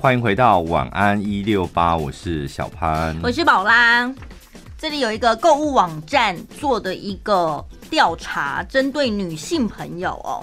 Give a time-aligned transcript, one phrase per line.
[0.00, 4.08] 欢迎回到晚安一六八，我是小潘，我是宝拉。
[4.78, 10.38] 这里有一个购物网站做的一个调查，针对女性朋友哦。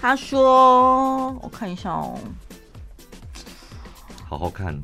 [0.00, 2.18] 他说：“我看一下哦，
[4.30, 4.74] 好好看，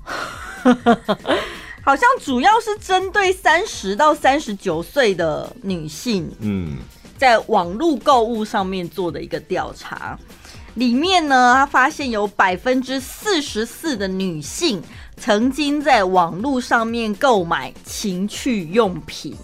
[1.82, 6.76] 好像主要是针对三十到三十九岁的女性，嗯，
[7.16, 10.18] 在网络购物上面做的一个调查。”
[10.74, 14.80] 里面呢，他发现有百分之四十四的女性
[15.16, 19.36] 曾经在网络上面购买情趣用品。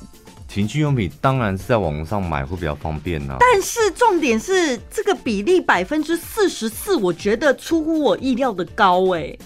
[0.48, 3.36] 情趣用品当然是在网络上买会比较方便呢、啊。
[3.40, 9.38] 但是重点是这个比例百分之四十四，我觉得出乎我意料的高哎、欸。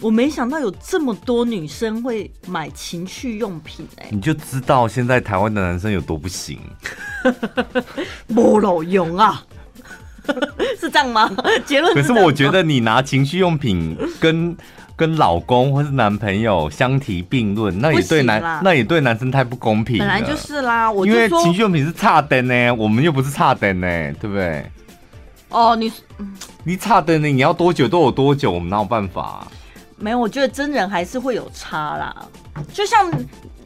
[0.00, 4.10] 我没想到有这么多女生会买情趣用品哎、欸。
[4.10, 6.58] 你就知道现在台湾的男生有多不行，
[8.26, 9.44] 没路用啊。
[10.80, 11.30] 是这样吗？
[11.66, 11.94] 结论。
[11.94, 14.56] 可是我觉得你拿情趣用品跟
[14.96, 19.98] 跟老公或是男朋友相提并论，那也对男那也对男生太不公平。
[19.98, 23.86] 本来就是啦，我因为情趣用品是差灯呢，我们又不是差灯呢，
[24.20, 24.70] 对不对？
[25.48, 25.90] 哦，你
[26.64, 29.46] 你差灯呢，你要多久都有多久，我们哪有办法啊？
[29.96, 32.14] 没有，我觉得真人还是会有差啦。
[32.72, 33.10] 就像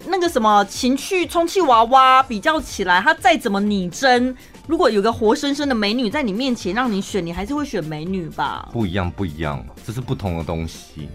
[0.06, 4.34] 那个什么情趣充气娃娃比较起来，它再怎么拟真。
[4.66, 8.68] 如果有个活生生的美女在你面前让你选，你还是会选美女吧？
[8.72, 11.08] 不一样，不一样，这是不同的东西，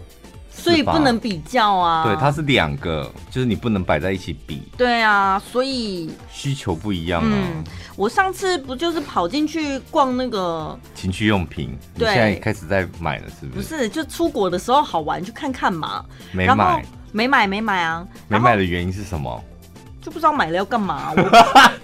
[0.52, 2.04] 所以不能比较啊。
[2.04, 4.62] 对，它是两个，就是你不能摆在一起比。
[4.76, 7.28] 对啊，所以需求不一样啊。
[7.32, 7.64] 嗯，
[7.96, 11.76] 我上次不就是跑进去逛那个情趣用品？
[11.98, 13.76] 对，你现在开始在买了，是不是？
[13.76, 16.04] 不是，就出国的时候好玩，去看看嘛。
[16.30, 18.06] 没买，没买，没买啊！
[18.28, 19.42] 没买的原因是什么？
[20.02, 21.12] 就不知道买了要干嘛，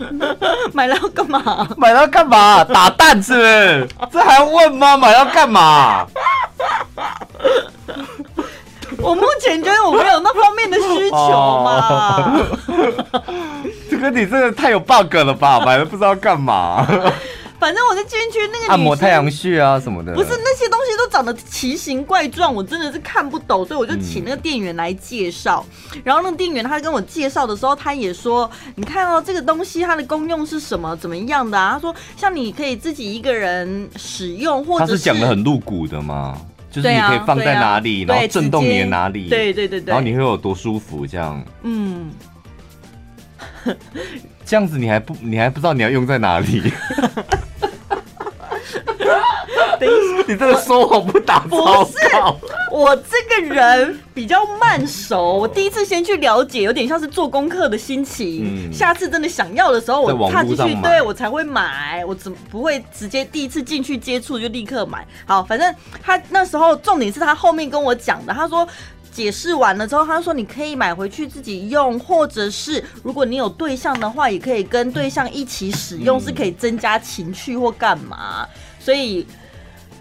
[0.72, 1.68] 买了要干嘛？
[1.76, 2.64] 买了要干嘛？
[2.64, 3.88] 打蛋是不是？
[4.10, 4.96] 这还要问吗？
[4.96, 6.06] 买了要干嘛？
[8.98, 12.40] 我目前觉得我没有那方面的需求嘛。
[13.90, 15.60] 这个你真的太有 bug 了吧？
[15.64, 16.86] 买了不知道干嘛。
[17.66, 25.66] 反正我就进去那个按摩太阳穴啊什么的，不是那些东西都长得奇形怪状，我真的是看不懂，所以我就请那个店员来介绍。
[25.92, 30.94] 嗯、然后那个店员他跟我介绍的时候，他也说：“你看哦，这个东西它的功用是什么？
[30.94, 36.40] 怎么样的啊？”他说：“像你可以自己一个人使用，或者是……”他是讲的很露骨的嘛？
[36.70, 41.44] 就是你可以放在哪里，啊啊、然后震动你的哪里，对对对对，然后你会有多舒服这样？
[41.64, 42.12] 嗯。
[44.44, 46.72] 这样子你还不你还不知道你要用在哪里？
[49.78, 51.40] 等一下，你这个说谎不打。
[51.40, 51.98] 不是，
[52.72, 58.68] 我这个人比较慢熟，我第一次先去了解，有点像是做功课的心情。
[58.68, 62.04] 嗯、下次真的想要的时候，我踏进去，对我才会买。
[62.04, 65.06] 我怎不会直接第一次进去接触就立刻买？
[65.26, 68.66] 好，反正他那时候重点是他后面跟我讲的，他说。
[69.12, 78.46] 解释完了之后，他说你可以买回去自己用，或者是如果你有对象的话，也可以跟对象一起使用，嗯、是可以增加情趣或干嘛。
[78.78, 79.26] 所以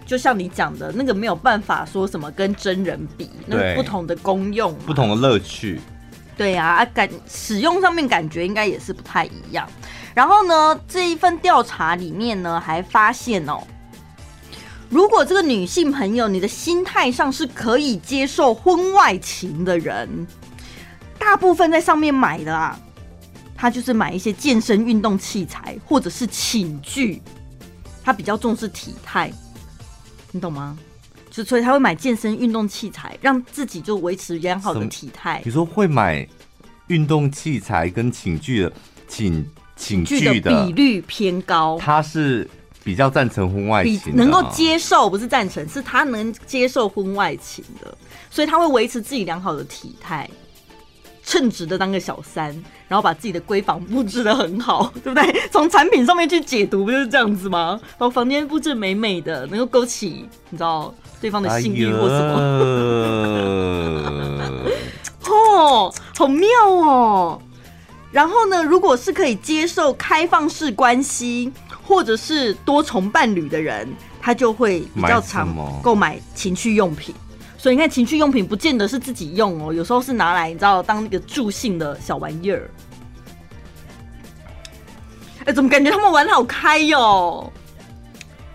[0.06, 5.80] 就像你讲的那个，没有办法说什么跟真人比，那个、不同的功用，不同的乐趣。
[6.36, 9.68] 对呀、啊，感使用上面感觉应该也是不太一样。
[10.14, 13.60] 然后呢，这一份调查里面呢，还发现哦。
[14.88, 20.26] 如果这个女性朋友，你的心态上是可以接受婚外情的人，
[21.18, 22.78] 大部分在上面买的啊，
[23.56, 27.20] 他就是买一些健身运动器材或者是寝具，
[28.04, 29.32] 他比较重视体态，
[30.36, 30.78] 你懂吗？
[31.30, 35.42] 就所以他会买健身运动器材，让自己就维持良好的体态。
[35.44, 36.26] 你说会买
[36.86, 38.72] 运动器材跟寝具的
[39.08, 42.48] 寝寝具的比率偏高，他是。
[42.84, 47.98] 比较赞成婚外情，能够接受不是赞成，是他能接受婚外情的，
[48.30, 50.30] 所以他会维持自己良好的体态，
[51.26, 52.46] 称职的当个小三，
[52.88, 55.34] 然后把自己的闺房布置的很好， 对不对？
[55.50, 57.78] 从产品上面去解读，不就是这样子吗？
[57.98, 62.38] 然后房间布置美美的，能够勾起你知道对方的性欲或什么？
[65.24, 67.42] 哎、 哦，好妙哦！
[68.12, 71.52] 然后呢，如果是可以接受开放式关系。
[71.88, 73.88] 或者是多重伴侣的人，
[74.20, 77.14] 他就会比较常购买情趣用品。
[77.66, 82.70] 所以你看，情趣用品不见得是自己用哦，有时候是拿来你知道当那个助兴的小玩意儿。
[85.44, 87.52] 哎，怎么感觉他们玩好开哟？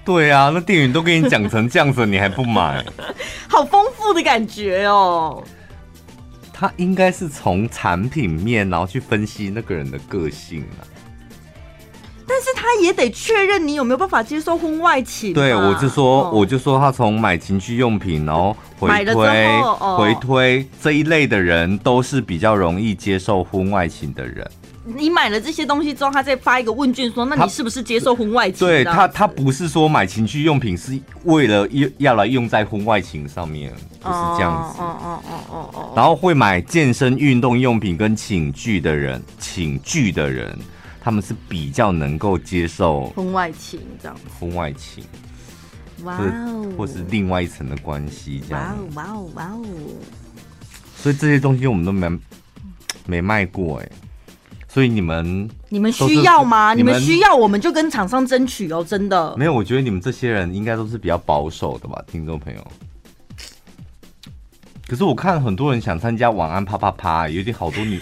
[0.05, 2.85] 对啊，那店员都跟你讲成这样子，你还不买？
[3.51, 5.43] 好丰富的感觉哦。
[6.53, 10.87] 他应该是从产品面，然后去分析那个人的个性啊。
[12.71, 15.33] 他也得确认你有没有办法接受婚外情。
[15.33, 24.49] 对，我就说，哦、我就说他从买情趣用品，然后回推、哦、回推这一类的人，都是比较容易接受婚外情的人。
[24.83, 28.65] 你买了这些东西之后，他再发一个问卷说，那你是不是接受婚外情？
[28.65, 34.81] 对他，他不是说买情趣用品是为了要要来用在婚外情上面，不是这样子。
[34.81, 35.93] 哦哦哦哦哦。
[35.93, 40.57] 然后会买健身运动用品跟寝具的人，寝具的人，
[41.01, 44.21] 他们是比较能够接受婚外情这样子。
[44.39, 45.03] 婚外情，
[46.03, 48.77] 哇哦，或是另外一层的关系这样。
[48.93, 49.65] 哇哦哇哦哇哦。
[50.95, 52.07] 所以这些东西我们都没
[53.07, 53.89] 没卖过哎。
[54.69, 56.73] 所以你们你们需要吗？
[56.73, 59.35] 你们需要我们就跟厂商争取哦，真的。
[59.35, 62.65] 没有，我觉得你们这些人应该都是比较保守的吧，听众朋友。
[64.87, 67.99] 可是我看很多人想参加晚安啪啪啪，有点好多女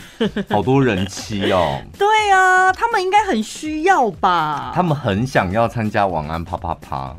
[0.49, 1.81] 好多人妻哦。
[1.97, 4.71] 对啊，他们应该很需要吧？
[4.73, 7.15] 他们很想要参加晚安啪啪啪。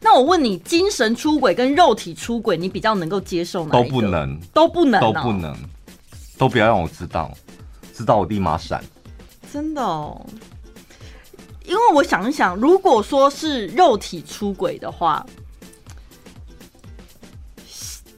[0.00, 3.70] 那我问你，精神出轨跟肉体出轨，你比较能够接受哪？
[3.72, 5.56] 都不能，都不能，都不能，
[6.36, 7.32] 都不要让我知道。
[7.94, 8.84] 知道我立马闪，
[9.52, 10.20] 真的哦。
[11.64, 15.24] 因为我想一想，如果说是肉体出轨的话，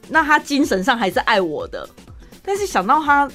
[0.09, 1.87] 那他精神上还是爱我的。
[2.43, 3.29] 但是想到他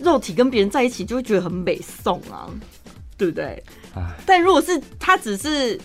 [0.00, 2.48] 肉体跟别人在一起，就会觉得很美送啊，
[3.16, 3.62] 对不对？
[4.24, 5.78] 但如果是他只是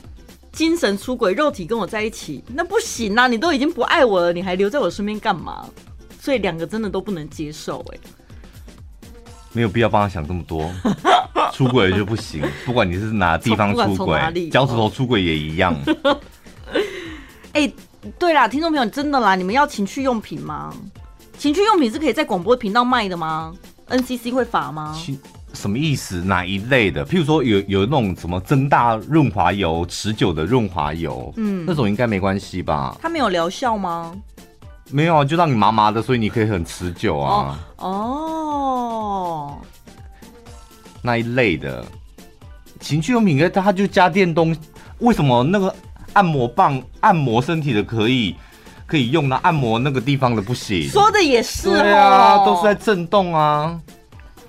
[0.51, 3.27] 精神出轨，肉体跟我在一起，那不行啊！
[3.27, 5.67] 你都已经不爱我了，你还留在我身边干嘛？
[6.21, 7.97] 所以两个真的都不能接受哎。
[9.51, 10.71] 没有必要帮他想这么多，
[11.53, 12.43] 出轨了就不行。
[12.65, 15.75] 不管你是哪地方出轨，脚趾头出轨也一样。
[17.53, 17.75] 哎、欸，
[18.17, 20.73] 对啦，听众朋友，真的啦，你们要情趣用品吗？
[21.37, 23.53] 情趣用品是可以在广播频道卖的吗
[23.89, 24.97] ？NCC 会罚吗？
[25.53, 26.21] 什么意思？
[26.21, 27.05] 哪一类的？
[27.05, 32.97] 譬如说有有那种什么增大润滑油、持久的润滑油，嗯，那种应该没关系吧？
[32.99, 34.15] 它没有疗效吗？
[34.89, 37.59] 没有啊，就让你麻麻的，所以你可以很持久啊。
[37.77, 37.87] 哦。
[37.87, 39.57] 哦，
[41.01, 41.85] 那一类的
[42.79, 44.55] 情趣用品，它它就加电动，
[44.99, 45.73] 为什么那个
[46.13, 48.35] 按摩棒按摩身体的可以
[48.93, 49.35] 可以用的？
[49.37, 50.87] 按摩那个地方的不行？
[50.87, 51.67] 说的也是。
[51.67, 53.75] 对啊，都是在震动啊。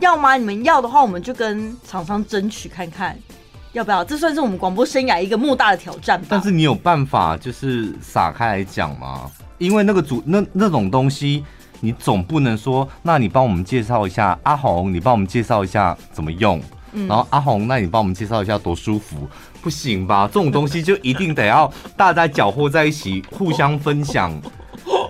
[0.00, 0.36] 要吗？
[0.36, 3.18] 你们要的话，我们就跟厂商争取看看，
[3.72, 4.04] 要不要？
[4.04, 6.26] 这算是我们广播生涯一个莫大的挑战吧。
[6.28, 9.30] 但是你有办法就是撒开来讲吗？
[9.56, 11.42] 因为那个主那那种东西，
[11.80, 16.60] 你总不能说，那你帮我们介绍一下阿红，你帮我们介绍一下怎么用，
[16.92, 19.26] 嗯、然后阿红，那你帮我们介绍一下多舒服，
[19.64, 20.28] 不行吧？
[20.30, 24.30] 这种东西就一定得要大家搅和在一起，互相分享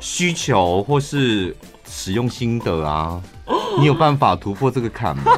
[0.00, 1.54] 需求或是
[1.88, 3.20] 使用心得啊。
[3.80, 5.32] 你有办法突破这个坎吗？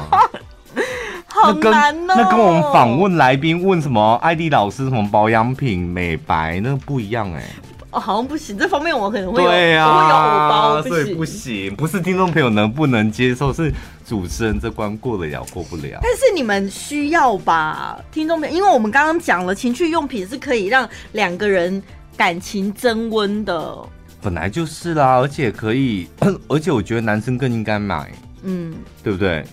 [1.25, 2.13] 好难哦。
[2.15, 7.49] 那跟我们访问来宾问什么艾迪老师什么保养品美白那不一样哎、欸。
[7.89, 11.75] 哦，好像不行，这方面我可能会有，对啊，我会有偶包，所以不行。
[11.75, 13.73] 不是听众朋友能不能接受，是
[14.07, 15.99] 主持人这关过得了过不了。
[16.01, 21.83] 但是你们需要吧，听众朋友，因为我们刚刚讲了，情趣用品是可以让两个人
[22.15, 23.77] 感情增温的，
[24.21, 26.07] 本来就是啦，而且可以，
[26.47, 28.09] 而且我觉得男生更应该买，
[28.43, 28.73] 嗯，
[29.03, 29.45] 对不对？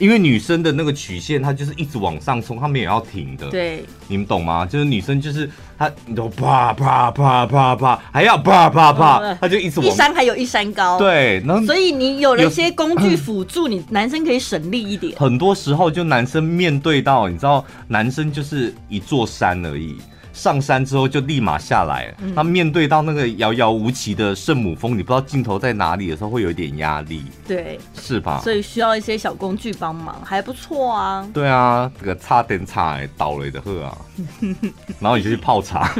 [0.00, 3.48] 因为女生的那个曲线，她就是一直往上冲，她们也要停的。
[3.50, 4.66] 对，你们懂吗？
[4.66, 5.48] 就是女生就是
[5.78, 9.88] 她，你都啪啪啪啪啪，还要啪啪啪，她就一直往。
[9.88, 10.98] 一山还有一山高。
[10.98, 15.14] 对，然后所以你有了一些 工具辅助，你男生可以省力一点。
[15.18, 19.98] 很多时候，就男生面对到，你知道，男生就是一座山而已。
[20.40, 28.40] 上山之后就立马下来，他面对到那个遥遥无期的圣母峰，你不知道镜头在哪里的时候，会有一点压力，对，是吧？
[28.42, 31.28] 所以需要一些小工具帮忙，还不错啊。
[31.34, 33.98] 对啊，这个差点差倒了的喝啊，
[34.98, 35.92] 然后你就去泡茶。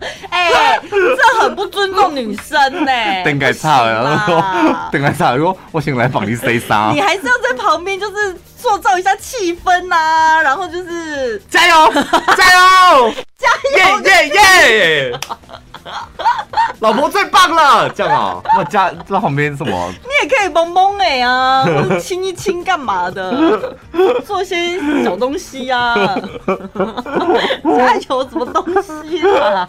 [0.30, 3.22] 哎、欸，这很不尊重女生呢、 欸。
[3.26, 4.42] 等该差了，他说
[4.90, 6.90] 等该差了，说我先来帮你塞沙。
[6.92, 8.36] 你还是要在旁边，就是。
[8.60, 11.90] 塑造一下气氛呐、啊，然后就是加油，
[12.36, 13.48] 加油，加
[13.88, 15.20] 油，耶耶耶！
[16.80, 19.92] 老婆最棒了，这样啊，那加在旁边什么？
[20.02, 21.64] 你也可以萌萌哎啊，
[22.00, 23.76] 亲一亲干嘛的？
[24.24, 25.94] 做些小东西啊，
[27.64, 29.68] 加油什么东西啊？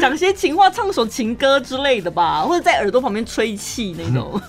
[0.00, 4.40] 讲些情话，唱首情歌之类的吧，或者在耳朵旁边吹气那种。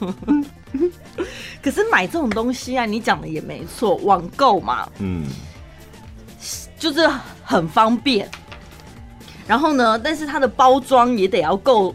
[1.61, 5.25] 可是买这种东西啊，你讲的也没错，网购嘛，嗯，
[6.77, 7.07] 就是
[7.43, 8.29] 很方便。
[9.47, 11.93] 然后呢，但是它的包装也得要够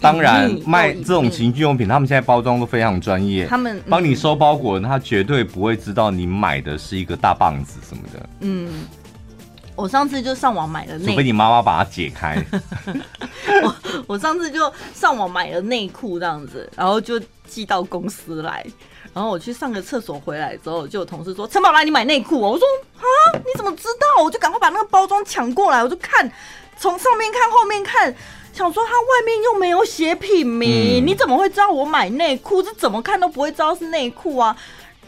[0.00, 3.46] 当然卖这种情趣用品，他们现在包装都非常专业。
[3.46, 8.28] 他们帮你收包裹，他绝对不会知道你买的是一个大棒子什么的。
[8.40, 8.84] 嗯，
[9.76, 12.44] 我上次就上网买了除非你妈妈把它解开。
[13.62, 13.76] 我
[14.08, 18.66] 我上次就上网买了内裤这样子，然后就寄到公司来。
[19.14, 23.04] 然后我去上个厕所回来之后，就有同事说：“陈宝来，你买内裤。”我说：“啊，
[23.36, 26.26] 你怎么知道？”我就赶快把那个包装抢过来，我就看，
[26.78, 28.14] 从上面看后面看，
[28.52, 32.62] 想说它外面又没有写品名，嗯、你怎么会知道我买内裤？
[32.62, 34.56] 这怎么看都不会知道是内裤啊！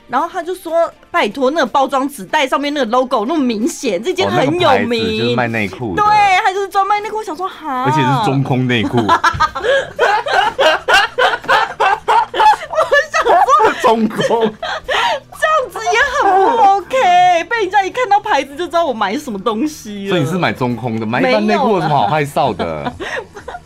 [0.06, 5.97] 然后他就说：“拜托，那个包装纸袋上面那个 logo 那么明显，这件很有名，哦那个、就是卖内裤。
[5.97, 6.04] 对，
[6.44, 7.16] 他就是专卖内裤。
[7.16, 9.12] 我想说，哈，而且是中空内裤。” 我
[13.11, 14.54] 想说中空，
[17.94, 20.08] 看到牌子就知道我买什么东西。
[20.08, 22.92] 所以你是买中空的，买一般内裤有什么好害臊的？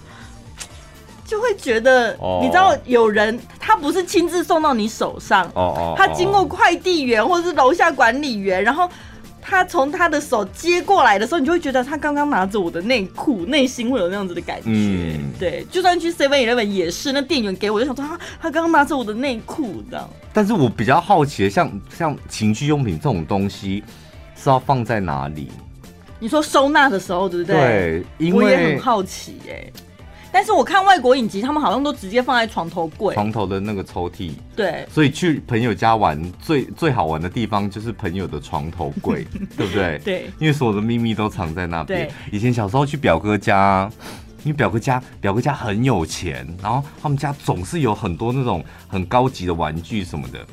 [1.27, 2.43] 就会觉得，oh.
[2.43, 5.51] 你知道有人他不是亲自送到你手上，
[5.97, 8.89] 他经过快递员或者是楼下管理员，然后。
[9.41, 14.65] 他从他的手接过来的时候，你就会觉得他刚刚拿着我的内裤，内心会有那样子的感觉。
[14.67, 20.07] 嗯，对，就算去 Seven Eleven 也是，那店员给我就想说，他他刚刚拿着我的内裤这样。
[20.35, 23.83] 但是我比较好奇的，像像情趣用品这种东西
[24.43, 25.51] 是要放在哪里？
[26.21, 27.57] 你说收纳的时候，对不对？
[27.57, 29.73] 对，因为我也很好奇哎、欸。
[30.31, 34.33] 但是我看外国影集，他们好像都直接放在床头柜，床头的那个抽屉。
[34.55, 39.27] 对，所以去朋友家玩最最好玩的地方就是朋友的床头柜，
[39.57, 39.99] 对不对？
[40.05, 42.11] 对，因为所有的秘密都藏在那边。
[42.31, 43.91] 以前小时候去表哥家，
[44.45, 50.47] 因为表哥家表哥家很有钱，然后他们家总是有很多那种很高级的玩具什么的。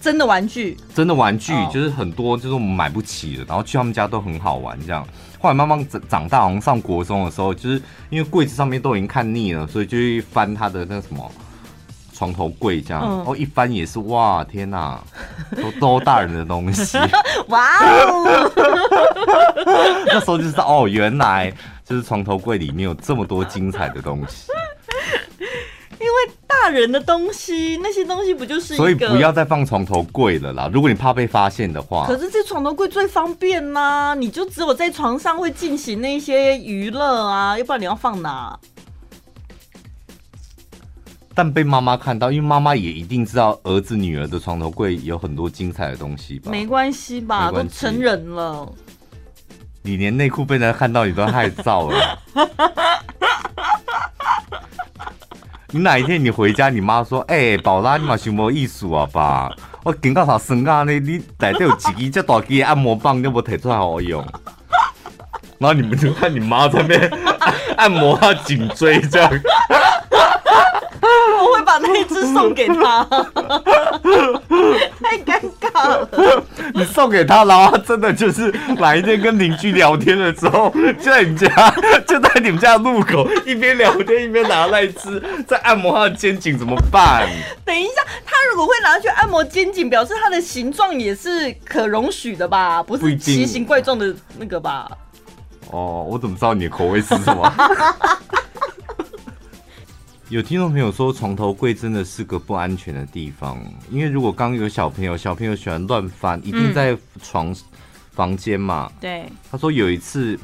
[0.00, 5.06] 真的玩具，真的玩具就是很多，就是我们买不起的，然后去他们家都很好玩这样。
[5.40, 11.30] 后来慢慢长长大，好像上国中的时候，就是因为柜子上面都已经看腻了，所以就去翻他的那个什么
[12.12, 13.02] 床头柜这样。
[13.02, 15.00] 然后一翻也是哇，天哪，
[15.56, 16.98] 都 都大人的东西。
[17.48, 17.68] 哇
[18.06, 18.50] 哦！
[20.06, 21.52] 那时候就知道哦，原来
[21.84, 24.50] 就是床头柜里面有这么多精彩的东西。
[26.68, 28.82] 人的东西，那些东西不就是一个？
[28.82, 30.70] 所以不要再放床头柜了啦。
[30.72, 38.58] 如果你怕被发现的话，可是这床头柜最方便呐、啊，你就只有在床上会进行那些娱乐啊，要不然你要放哪？
[41.34, 46.50] 但被妈妈看到，因为妈妈也一定知道儿子女儿的床头柜有很多精彩的东西吧？
[46.50, 48.68] 没关系吧，都成人了。
[49.82, 52.18] 你连内裤被人家看到，你都害臊了。
[55.70, 59.52] 你哪一天你回家，你妈说：“哎、宝拉，你嘛想无意思啊爸？
[59.84, 64.24] 我警告他生啊，你你内底有几支这大支按摩棒，你无提出来好用。
[65.60, 67.10] ”然后你们就看你妈在那边
[67.76, 69.30] 按摩他颈椎这样。
[71.94, 73.04] 一只送给他，
[75.02, 76.44] 太尴尬了。
[76.74, 81.48] 你送给他，然后他真的就是哪一天跟邻居聊天的时候，就在你家，
[82.06, 87.28] 就在你们家的路口，一边聊天一边拿那一只在按摩他的肩颈，怎么办？
[87.64, 92.82] 等一下，他如果会拿去按摩肩颈，表示他的形状也是可容许的吧？
[92.82, 94.88] 不是奇形怪状的那个吧？
[95.70, 97.52] 哦，我怎么知道你的口味是什么？
[100.28, 103.58] 有听众朋友说，床头柜真的是个不安全的地方，
[103.90, 107.54] 因为如果刚有小朋友，小朋友喜欢乱翻，一定在床
[108.12, 108.92] 房间嘛。
[109.00, 110.38] 对，他说有一次，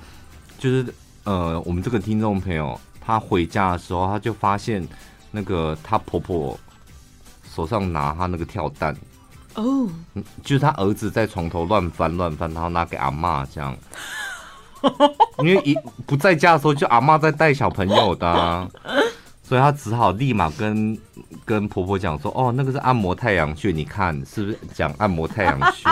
[0.59, 0.87] 就是
[1.25, 4.87] 呃，我们这个听众朋友他回家的时候，他就发现
[5.31, 6.59] 那个他婆婆
[7.55, 8.97] 手上拿他那个跳蛋，
[9.57, 9.87] 哦，
[10.43, 13.77] 就是他儿子在床头乱翻乱翻，然后拿给阿妈这样，
[15.45, 15.77] 因为一
[16.07, 18.67] 不在家的时候，就阿妈在带小朋友的啊。
[19.47, 20.99] 所以他只好立马跟
[21.45, 25.85] 跟婆婆讲说：“哦，那个是按摩太阳穴，你看是不是讲按摩太阳穴？”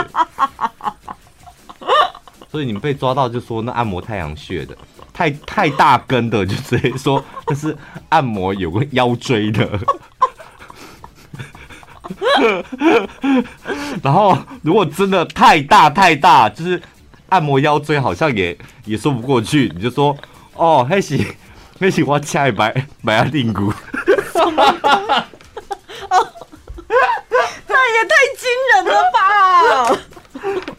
[2.50, 4.74] 所以你们被抓到就说那按摩太阳穴的
[5.12, 7.76] 太太大根的，就直接说那是
[8.08, 9.78] 按摩有个腰椎的。
[14.02, 16.82] 然后如果真的太大太大，就是
[17.28, 18.56] 按摩腰椎，好像也
[18.86, 20.16] 也说不过去，你就说
[20.56, 21.22] ：“哦，还行。”
[21.82, 23.74] 那是我恰一白白阿定骨，哦，
[27.66, 29.18] 那也太惊人了吧！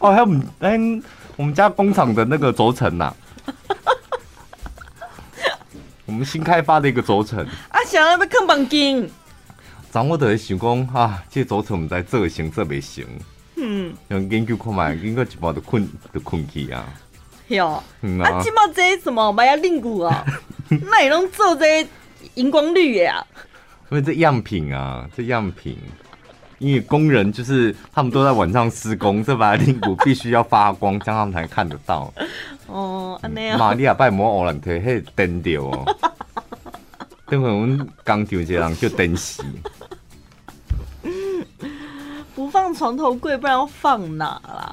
[0.00, 0.80] 哦，还有我们哎，
[1.36, 3.14] 我们家工厂的那个轴承呐，
[6.06, 7.46] 我们新开发的一个轴承。
[7.68, 9.06] 啊，想要要坑绑金，
[9.92, 13.06] 掌握的想讲啊，这轴承我们在这行这没行，
[13.56, 16.88] 嗯，用研究看嘛，应该一包都困都困去啊。
[17.48, 17.82] 哟，
[18.22, 20.24] 啊，起码这什么白阿定骨啊？
[20.90, 21.86] 那也拢做这
[22.34, 23.24] 荧光绿呀。
[23.90, 25.76] 因为这样品啊，这样品，
[26.58, 32.12] 因为工人就是他们都在晚上施工，这把令鼓必须要发光，这样他们才看得到。
[32.66, 33.58] 哦，安尼啊。
[33.58, 35.96] 玛利亚拜摩奥兰特，嘿，灯掉哦。
[37.26, 39.40] 等会我们刚丢这样就灯熄。
[42.34, 44.63] 不放床头柜，不然要放哪啦？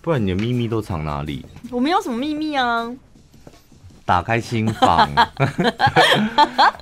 [0.00, 1.44] 不然你的秘密都藏哪里？
[1.70, 2.90] 我没有什么秘密啊。
[4.04, 5.06] 打开心房，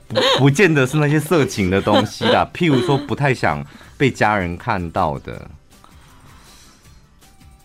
[0.06, 2.48] 不不见得是那些色情的东西啦。
[2.54, 3.66] 譬如说，不太想
[3.98, 5.32] 被家人看到的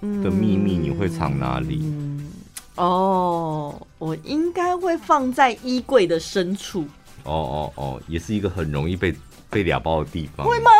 [0.02, 1.80] 的秘密，你会藏哪里？
[1.84, 2.32] 嗯，
[2.74, 6.88] 哦，我应该会放在衣柜的深处。
[7.24, 9.16] 哦哦哦，也是一个很容易被
[9.48, 10.48] 被俩包的地方。
[10.48, 10.72] 会吗？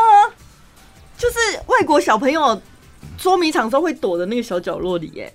[1.20, 1.38] 就是
[1.68, 2.60] 外国小朋友
[3.18, 5.34] 捉迷藏时候会躲的那个小角落里，耶。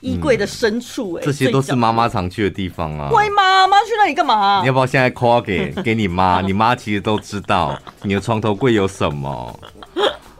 [0.00, 3.08] 衣柜的深处，哎，这些都是妈妈常去的地方啊。
[3.08, 3.68] 会吗？
[3.68, 4.60] 妈去那里干嘛？
[4.60, 6.40] 你要不要现在 call 给 给你妈？
[6.40, 9.60] 你妈其实都知道你的床头柜有什么，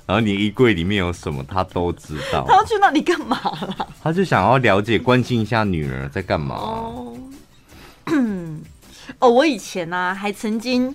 [0.05, 2.45] 然后你衣柜里面有什么，她都知道。
[2.49, 3.87] 她要去那里干嘛啦？
[4.03, 6.57] 她就想要了解、关心一下女儿在干嘛。
[6.57, 7.17] 哦，
[9.21, 10.93] 哦，我以前呢、啊、还曾经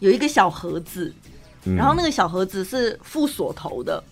[0.00, 1.14] 有一个小盒子，
[1.74, 4.02] 然后那个小盒子是附锁头的，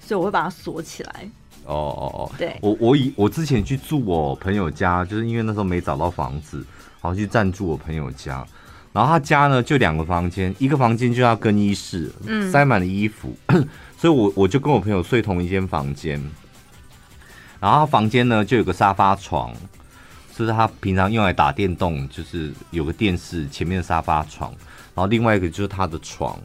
[0.00, 1.30] 所以我会把它锁起来。
[1.64, 6.58] 哦哦哦，对，我我以我之前去住我朋友家，就是因为那时候没找到房子，
[7.02, 8.46] 然后去暂住我朋友家，
[8.92, 13.36] 然后他家呢就两个房间，一个房间就要更衣室，嗯，塞满了衣服，
[13.98, 16.22] 所以我我就跟我朋友睡同一间房间，
[17.58, 19.52] 然后他房间呢就有个沙发床，
[20.36, 24.52] 就是他平常用来打电动，就是有个电视前面的沙发床，
[24.94, 26.38] 然后另外一个就是他的床。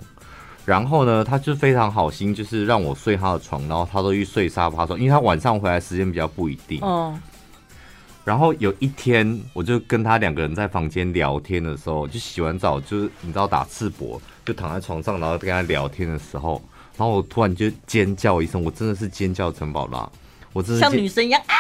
[0.63, 6.79] 然后呢，他就非常好心，就是让我睡他的床，然后他都去睡沙发床，因为他晚上回来时间比较不一定。
[6.81, 7.17] 哦。
[8.23, 16.61] 然后有一天，我就跟他两个人在房间聊天的时候，就洗完澡，就是你知道打赤膊，就躺在床上，然后跟他聊天的时候，
[16.95, 20.07] 然后我突然就尖叫一声，我真的是尖叫陈宝拉，
[20.53, 21.55] 我真的像女生一样啊！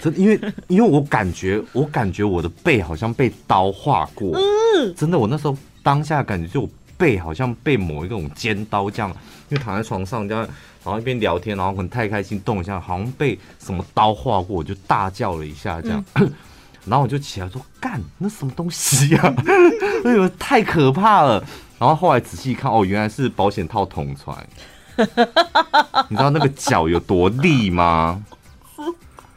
[0.00, 6.70] 真因为因为我感觉我感觉我的背好像被刀划过，嗯，真的，我那时候当下感觉就。
[6.98, 9.08] 背好像被某一种尖刀这样，
[9.48, 10.44] 因为躺在床上这样，
[10.84, 16.30] 然后一边聊天，然后可能太开心动一下，好像被什么刀划过，我就大叫了一下这样，嗯、
[16.84, 19.34] 然后我就起来说：“干，那什么东西呀、啊？
[20.04, 21.42] 哎呦，太可怕了！”
[21.78, 24.46] 然后后来仔细一看，哦，原来是保险套捅出来。
[26.08, 28.20] 你知道那个脚有多利吗？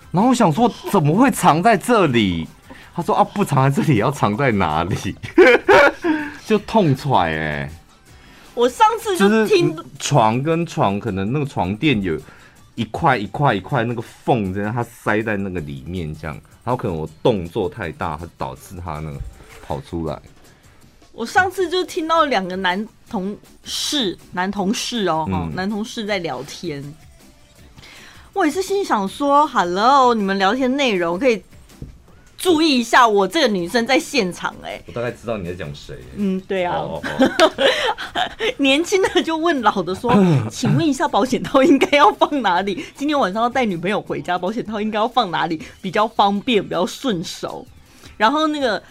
[0.10, 2.48] 然后我想说，怎么会藏在这里？
[2.94, 5.16] 他说：“啊，不藏在这里，要藏在哪里？”
[6.46, 7.72] 就痛踹哎、欸！
[8.54, 12.20] 我上次就听床跟床，可能那个床垫有
[12.76, 19.18] 一块一块一块那个缝，这样它塞在那个里面，这样，然后可能我动作太大，它导致它那个
[19.66, 20.20] 跑出来。
[21.14, 26.84] 我上次就听到两个男同事，男同事哦，嗯、男同事在聊天，
[28.34, 31.42] 我也是心想说，Hello，你们聊天内容可以。
[32.42, 35.96] 注意一下，我这个女生在现场哎、欸，我大概知道你在讲谁。
[36.16, 36.76] 嗯，对啊。
[36.78, 37.52] Oh, oh, oh.
[38.58, 40.12] 年轻的就问老的说：
[40.50, 42.84] “请问一下，保险套应该要放哪里？
[42.96, 47.66] 今天晚上要带女朋友回家，保险套应该要放哪里比较方便，比较顺手？”
[48.18, 48.82] 然后那个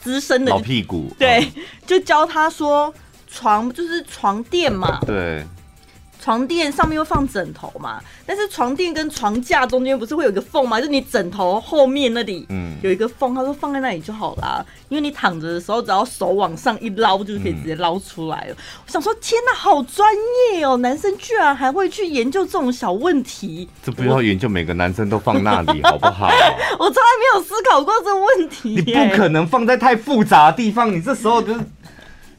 [0.00, 1.46] 资深的老屁股，对，
[1.86, 2.92] 就教他说
[3.30, 5.46] ：“床就是床垫嘛。”对。
[6.22, 10.80] 床垫上面又放枕头嘛，但是床垫跟床架中间不是会有一个缝吗？
[10.80, 18.52] 就你枕头后面那里，嗯，有一个缝，他说放在那里就好啦，因为你躺着的时候，只要手往上一捞，就可以直接捞出来了。
[18.52, 18.56] 嗯、
[18.86, 20.08] 我想说，天哪，好专
[20.52, 20.76] 业哦！
[20.76, 26.28] 男生居然还会去研究这种小问题，这不要研究，每个男生都放那里好不好？
[26.78, 28.76] 我从来没有思考过这个问题。
[28.76, 31.60] 你不可能放在太复杂的地方，你这时候就是。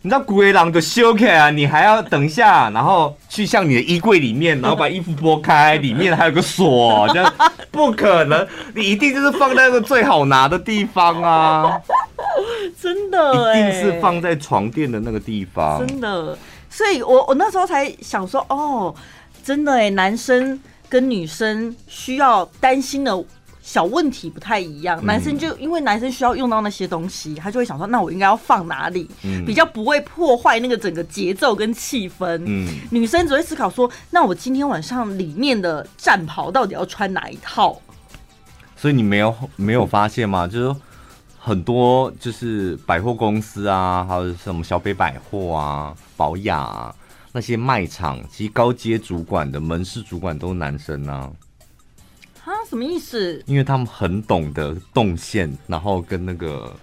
[0.05, 1.49] 你知道古威狼的修改啊？
[1.49, 7.33] 你还要等一下，然后去向你的衣柜里面，然后把衣服拨开，里面还有个锁，这样
[7.71, 8.45] 不可能。
[8.75, 11.81] 你一定就是放在那个最好拿的地方啊！
[12.81, 15.79] 真的，一定是放在床垫的那个地方。
[15.87, 16.37] 真的，
[16.69, 18.93] 所以我我那时候才想说，哦，
[19.41, 23.23] 真的哎，男生跟女生需要担心的。
[23.63, 29.09] 小问题不太一样，男生就因为男生需要用到那些东西，他就会想说，那我应该要放哪里，
[29.47, 32.43] 比较不会破坏那个整个节奏跟气氛。
[32.45, 37.79] 嗯，女生只会思考说，那我今天晚上里面的战袍到底要穿哪一套？
[38.75, 40.45] 所以你没有没有发现吗？
[40.45, 40.75] 就是
[41.39, 46.93] 很多就是百货公司啊，还有什么小北百货啊、宝雅啊
[47.31, 51.31] 那些卖场，其实高阶主管的门市主管都是男生啊。
[52.45, 53.41] 啊，什么意思？
[53.45, 56.75] 因为他们很懂得动线，然后跟那个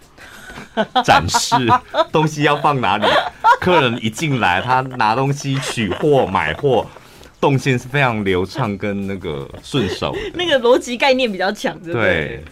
[1.05, 1.55] 展示
[2.11, 3.07] 东西要放哪里。
[3.61, 6.87] 客人一进来，他拿东西、取货、买货，
[7.39, 10.17] 动线是非常流畅跟那个顺手。
[10.33, 12.43] 那个逻辑概念比较强，对。